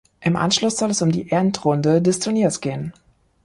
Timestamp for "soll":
0.77-0.89